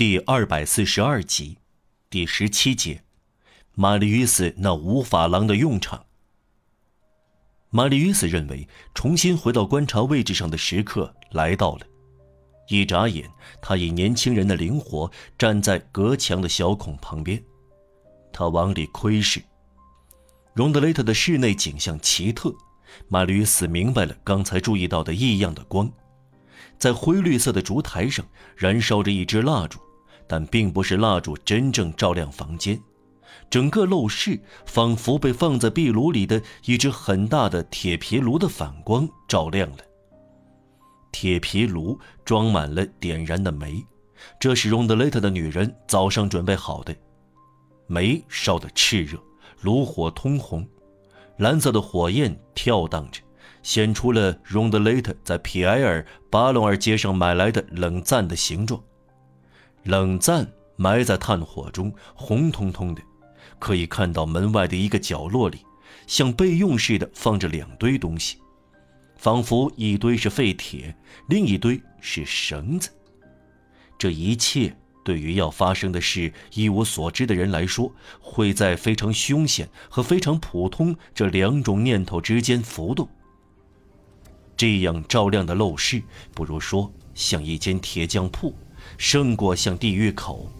[0.00, 1.58] 第二百四十二集，
[2.08, 3.02] 第十七节，
[3.74, 6.06] 玛丽与斯那无法郎的用场。
[7.68, 11.86] 玛丽与斯认为，重新回到观察位置上的时刻来到了。
[12.68, 17.38] 一眨眼，他以年轻人的灵活站在隔墙的小孔旁边，
[18.32, 19.42] 他往里窥视。
[20.54, 22.50] 荣德雷特的室内景象奇特，
[23.08, 25.92] 玛丽与斯明白了刚才注意到的异样的光，
[26.78, 28.24] 在灰绿色的烛台上
[28.56, 29.78] 燃烧着一支蜡烛。
[30.30, 32.80] 但并不是蜡烛真正照亮房间，
[33.50, 39.78] 整个陋室仿佛被放在壁炉里的一只很大的铁皮炉的反光照亮了。
[41.10, 43.84] 铁皮炉装满了点燃的煤，
[44.38, 46.94] 这是荣德雷特的女人早上准备好的。
[47.88, 49.18] 煤烧得炽热，
[49.62, 50.64] 炉火通红，
[51.38, 53.20] 蓝色的火焰跳荡着，
[53.64, 58.80] 显出了荣德雷特在皮埃尔巴隆尔街上买来的冷赞的形状。
[59.84, 63.02] 冷赞埋在炭火中，红彤彤的，
[63.58, 65.58] 可以看到门外的一个角落里，
[66.06, 68.38] 像备用似的放着两堆东西，
[69.16, 70.94] 仿佛一堆是废铁，
[71.28, 72.90] 另一堆是绳子。
[73.98, 74.74] 这一切
[75.04, 83.08] 对于要发生的事一无所知的人来说，会在非常凶险和非常普通这两种念头之间浮动。
[84.56, 86.02] 这样照亮的陋室，
[86.34, 88.54] 不如说像一间铁匠铺。
[88.98, 90.50] 胜过像地狱口，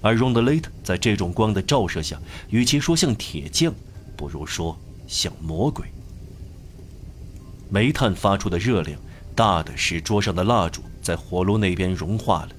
[0.00, 3.72] 而荣德雷特在这种光的照射下，与其说像铁匠，
[4.16, 5.86] 不如说像魔鬼。
[7.68, 8.98] 煤炭发出的热量
[9.34, 12.50] 大的使桌上的蜡烛在火炉那边融化了，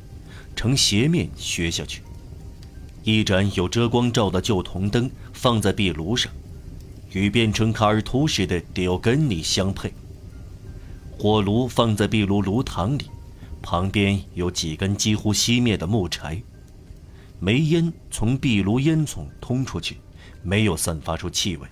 [0.55, 2.01] 呈斜面削下去。
[3.03, 6.31] 一盏有遮光罩的旧铜灯放在壁炉上，
[7.13, 9.93] 与变成卡尔图式的迪欧根尼相配。
[11.17, 13.05] 火炉放在壁炉炉膛里。
[13.61, 16.41] 旁边有几根几乎熄灭的木柴，
[17.39, 19.97] 煤烟从壁炉烟囱通出去，
[20.41, 21.67] 没有散发出气味。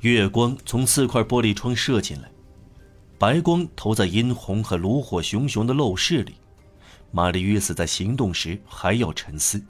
[0.00, 2.30] 月光从四块玻璃窗射进来，
[3.18, 6.34] 白光投在殷红和炉火熊熊的陋室里。
[7.10, 9.62] 玛丽约斯在行动时还要沉思，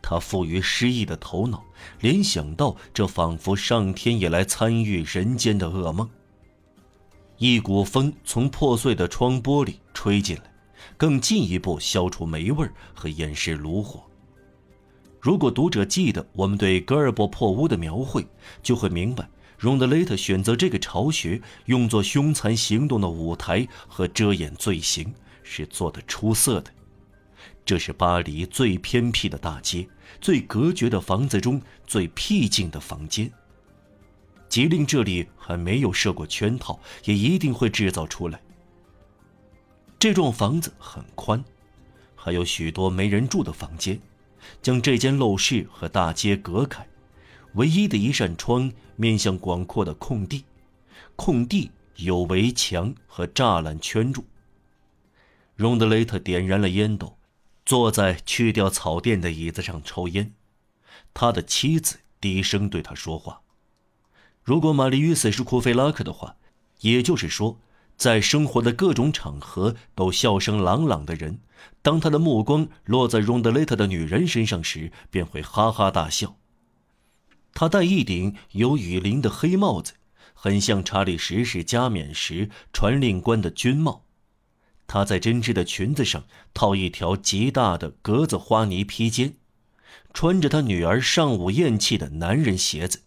[0.00, 1.64] 他富于诗意的头脑
[2.00, 6.08] 联想到这仿佛上天也来参与人间的噩梦。
[7.42, 10.42] 一股风从破碎的窗玻璃吹进来，
[10.96, 12.64] 更进一步消除霉味
[12.94, 14.00] 和掩饰炉火。
[15.20, 18.24] 如果读者记得我们对格尔伯破屋的描绘，
[18.62, 26.70] 就会明白，荣德雷特选择这个巢穴用作凶残行动的舞台和遮掩罪行是做得出色的。
[27.66, 29.88] 这是巴黎最偏僻的大街，
[30.20, 33.28] 最隔绝的房子中最僻静的房间。
[34.52, 38.38] 吉林这里还没有设过圈套，也一定会制造出来。
[39.98, 41.42] 这幢房子很宽，
[42.14, 43.98] 还有许多没人住的房间，
[44.60, 46.86] 将这间陋室和大街隔开。
[47.54, 50.44] 唯一的一扇窗面向广阔的空地，
[51.16, 54.22] 空地有围墙和栅栏圈住。
[55.54, 57.16] 荣德雷特点燃了烟斗，
[57.64, 60.34] 坐在去掉草垫的椅子上抽烟。
[61.14, 63.40] 他的妻子低声对他说话。
[64.42, 66.36] 如果玛丽与斯是库菲拉克的话，
[66.80, 67.60] 也就是说，
[67.96, 71.38] 在生活的各种场合都笑声朗朗的人，
[71.80, 76.36] 当他的目光落在荣德雷特的女人身上时，便会哈哈大笑。
[77.54, 79.92] 他戴一顶有雨林的黑帽子，
[80.34, 84.04] 很像查理十世加冕时传令官的军帽。
[84.88, 89.36] 他在针织的裙子上套一条极大的格子花呢披肩，
[90.12, 93.02] 穿着他女儿上午厌弃的男人鞋子。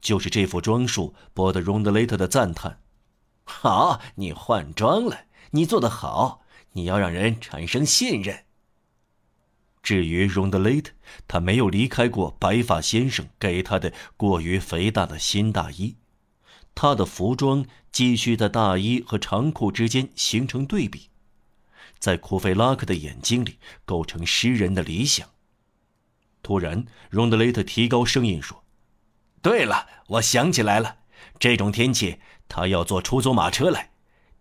[0.00, 2.80] 就是这副装束博得荣德雷特的赞叹。
[3.44, 8.44] 好，你换装了，你做得好，你要让人产生信任。
[9.82, 10.92] 至于荣德雷特，
[11.26, 15.96] 他没有离开过白发先生给他的过于肥大的新大衣，
[16.74, 21.08] 他的服装继续在大衣和长裤之间形成对比，
[21.98, 23.56] 在库菲拉克的眼睛里
[23.86, 25.26] 构成诗人的理想。
[26.42, 28.62] 突然，荣德雷特提高声音说。
[29.40, 30.96] 对了，我想起来了，
[31.38, 33.90] 这种天气他要坐出租马车来，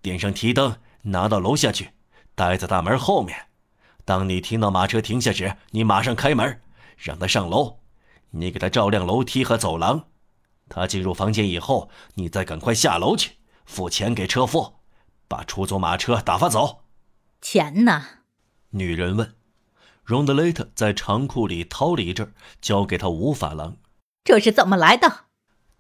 [0.02, 1.92] 点上提灯，拿到楼下去，
[2.36, 3.48] 待在大门后面。
[4.06, 6.62] 当你听到马车停下时，你马上开门，
[6.98, 7.80] 让他上楼。
[8.32, 10.06] 你给他照亮楼梯和走廊。
[10.70, 13.34] 他进入房间以后，你再赶快下楼去，
[13.66, 14.76] 付钱给车夫，
[15.28, 16.84] 把出租马车打发走。
[17.42, 18.04] 钱呢？
[18.72, 19.36] 女人问。
[20.04, 23.78] 荣德雷特在长裤里掏了一阵，交给他五法郎。
[24.28, 25.28] 这是怎么来的？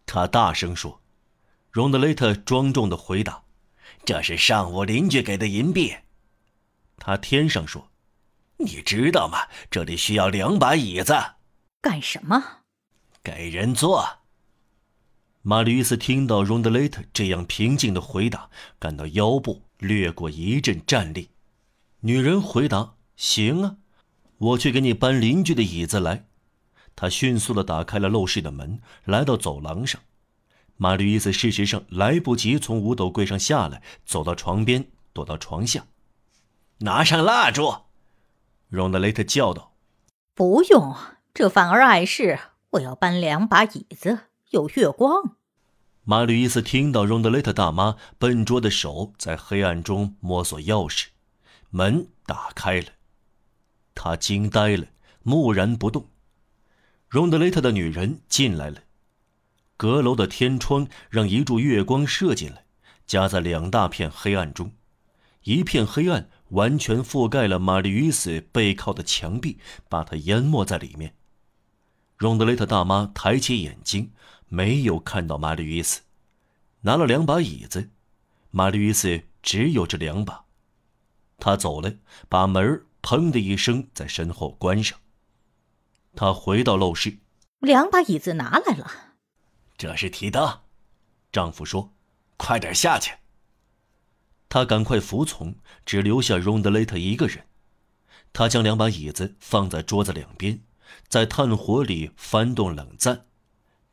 [0.05, 1.01] 他大声说。
[1.69, 3.43] 荣德雷特庄重的回答
[4.05, 5.93] ：“这是上午邻居给的银币。”
[6.97, 7.89] 他添上说
[8.55, 9.39] ：“你知道吗？
[9.69, 11.13] 这里需要两把椅子。
[11.81, 12.41] 干什么？
[13.21, 14.21] 给人坐。
[15.41, 18.49] 玛丽·与斯听到荣德雷特这样平静的回答，
[18.79, 21.31] 感到腰部掠过一阵战栗。
[21.99, 23.75] 女人回答：“行啊，
[24.37, 26.26] 我去给你搬邻居的椅子来。”
[26.97, 30.01] 她迅速地打开了陋室的门，来到走廊上。
[30.77, 35.85] 玛丽·伊斯事实上来不及从五斗柜上下来，走到床边，躲到床下，
[36.79, 37.73] 拿上蜡烛。
[38.67, 39.75] 荣德雷特叫道
[40.33, 40.95] ：“不用，
[41.33, 42.39] 这反而碍事。
[42.71, 45.37] 我要搬两把椅子，有月光。”
[46.03, 51.07] 马吕伊斯听到荣德雷特大妈笨拙的手在黑暗中摸索钥匙，
[51.69, 52.87] 门打开了，
[53.93, 54.87] 他惊呆了，
[55.21, 56.07] 木然不动。
[57.07, 58.83] 荣德雷特的女人进来了，
[59.77, 62.65] 阁楼的天窗让一柱月光射进来，
[63.05, 64.71] 夹在两大片黑暗中，
[65.43, 69.57] 一片黑暗完全覆盖了玛丽·与斯背靠的墙壁，
[69.87, 71.15] 把她淹没在里面。
[72.17, 74.11] 荣德雷特大妈抬起眼睛。
[74.49, 75.99] 没有看到玛丽·与斯，
[76.79, 77.89] 拿了两把椅子，
[78.49, 80.45] 玛丽·与斯只有这两把。
[81.37, 81.93] 他走了，
[82.29, 84.97] 把门砰的一声在身后关上。
[86.17, 87.19] 他回到陋室，
[87.59, 88.89] 两把椅子拿来了。
[89.77, 90.61] 这是提灯，
[91.31, 91.93] 丈夫说
[92.37, 93.13] ：“快点下去。”
[94.49, 97.45] 她赶快服从，只留下荣德雷特一个人。
[98.33, 100.63] 她将两把椅子放在桌子两边，
[101.07, 103.27] 在炭火里翻动冷赞。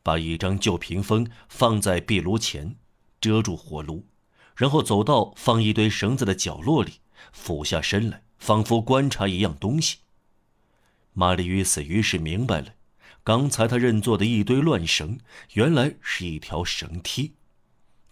[0.01, 2.75] 把一张旧屏风放在壁炉前，
[3.21, 4.07] 遮住火炉，
[4.55, 7.01] 然后走到放一堆绳子的角落里，
[7.31, 9.97] 俯下身来，仿佛观察一样东西。
[11.17, 12.75] 玛丽·与斯于是明白了，
[13.23, 15.17] 刚才他认作的一堆乱绳，
[15.53, 17.35] 原来是一条绳梯，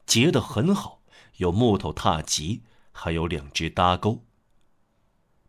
[0.06, 1.02] 结得很好，
[1.36, 2.64] 有木头踏级，
[2.94, 4.24] 还有两只搭钩。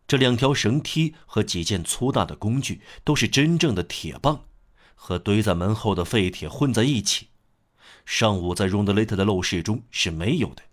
[0.05, 4.45] 这两条绳梯和几件粗大的工具，都是真正的铁棒。
[4.93, 7.29] 和堆在门后的废铁混在一起，
[8.05, 10.63] 上午在荣德雷特的陋室中是没有的，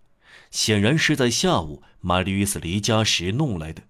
[0.51, 3.83] 显然是在下午玛丽·与斯离家时弄来的。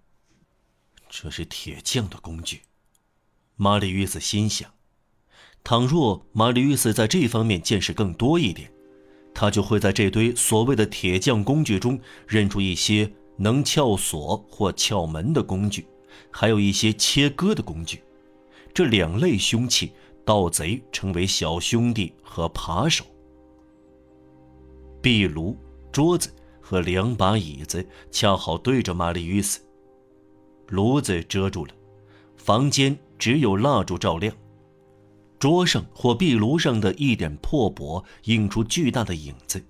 [1.09, 2.61] 这是铁匠的工具，
[3.55, 4.69] 玛丽·与斯心想。
[5.63, 8.71] 倘若玛丽·与斯在这方面见识更多一点，
[9.33, 15.85] 他就会在这堆所谓的铁匠工具中认出一些能撬锁或撬门的工具，
[16.31, 18.03] 还有一些切割的工具。
[18.73, 19.91] 这两类凶器。
[20.25, 23.03] 盗贼称为小兄弟和扒手。
[25.01, 25.57] 壁炉、
[25.91, 29.59] 桌子和两把椅子恰好对着玛丽·与斯。
[30.69, 31.73] 炉子遮住了，
[32.37, 34.35] 房间只有蜡烛照亮。
[35.39, 39.63] 桌上或壁炉上的一点破帛映出巨大的影子，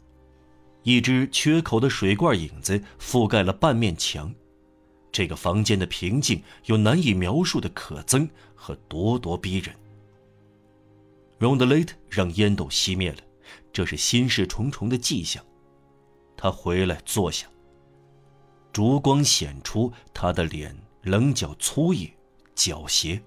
[0.82, 4.34] 一只缺口的水罐影子覆盖了半面墙。
[5.12, 9.76] 这个房间的平静有难以描述的可憎和咄咄逼人。
[11.38, 13.20] 荣德雷特让烟斗熄灭了，
[13.72, 15.46] 这是心事重重的迹象。
[16.36, 17.46] 他回来坐下。
[18.72, 22.12] 烛光显出他的脸棱角粗野、
[22.56, 23.22] 狡黠。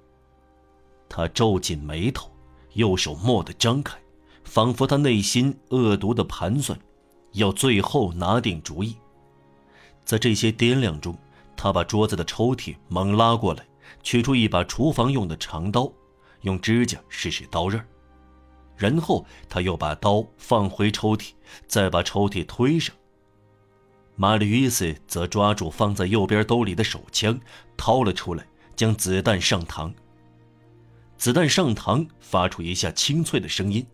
[1.09, 2.31] 他皱紧眉头，
[2.75, 3.97] 右手蓦地张开，
[4.45, 6.79] 仿佛他内心恶毒的盘算，
[7.33, 8.97] 要最后拿定主意。
[10.05, 11.17] 在这些掂量中，
[11.57, 13.67] 他把桌子的抽屉猛拉过来，
[14.03, 15.91] 取出一把厨房用的长刀，
[16.43, 17.85] 用指甲试试刀刃。
[18.77, 21.31] 然后他又把刀放回抽屉，
[21.67, 22.95] 再把抽屉推上。
[24.17, 27.39] 玛丽·与斯则抓住放在右边兜里的手枪，
[27.77, 29.93] 掏了出来，将子弹上膛。
[31.19, 33.87] 子弹上膛，发出一下清脆的声音。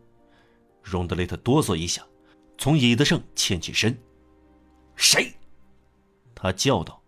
[0.83, 2.05] 荣德雷特哆嗦一下，
[2.59, 3.97] 从椅子上欠起身。
[4.97, 5.33] 谁？
[6.35, 7.01] 他叫道。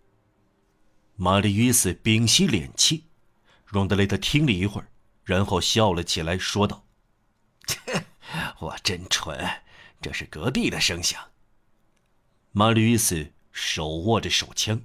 [1.15, 3.03] 玛丽·与斯屏息敛气。
[3.65, 4.89] 荣德雷特听了一会儿，
[5.23, 6.85] 然后笑了起来，说道。
[8.59, 9.37] 我真蠢，
[10.01, 11.21] 这是隔壁的声响。
[12.51, 14.81] 马吕斯手握着手枪。